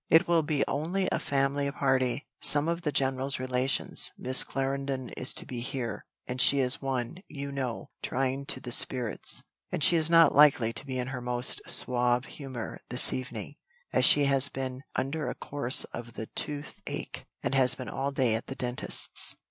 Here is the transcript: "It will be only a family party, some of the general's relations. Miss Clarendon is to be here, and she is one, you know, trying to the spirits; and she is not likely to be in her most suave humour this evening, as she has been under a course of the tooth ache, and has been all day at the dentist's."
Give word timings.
"It 0.09 0.27
will 0.27 0.41
be 0.41 0.65
only 0.67 1.07
a 1.11 1.19
family 1.19 1.69
party, 1.69 2.25
some 2.39 2.67
of 2.67 2.81
the 2.81 2.91
general's 2.91 3.37
relations. 3.37 4.11
Miss 4.17 4.43
Clarendon 4.43 5.09
is 5.09 5.31
to 5.33 5.45
be 5.45 5.59
here, 5.59 6.07
and 6.25 6.41
she 6.41 6.57
is 6.57 6.81
one, 6.81 7.17
you 7.27 7.51
know, 7.51 7.91
trying 8.01 8.47
to 8.47 8.59
the 8.59 8.71
spirits; 8.71 9.43
and 9.71 9.83
she 9.83 9.95
is 9.95 10.09
not 10.09 10.33
likely 10.33 10.73
to 10.73 10.87
be 10.87 10.97
in 10.97 11.09
her 11.09 11.21
most 11.21 11.61
suave 11.67 12.25
humour 12.25 12.79
this 12.89 13.13
evening, 13.13 13.57
as 13.93 14.03
she 14.03 14.25
has 14.25 14.49
been 14.49 14.81
under 14.95 15.29
a 15.29 15.35
course 15.35 15.83
of 15.93 16.13
the 16.13 16.25
tooth 16.25 16.81
ache, 16.87 17.27
and 17.43 17.53
has 17.53 17.75
been 17.75 17.87
all 17.87 18.11
day 18.11 18.33
at 18.33 18.47
the 18.47 18.55
dentist's." 18.55 19.35